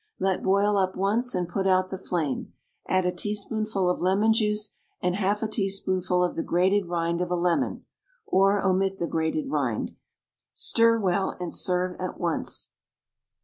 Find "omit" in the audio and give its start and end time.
8.65-8.97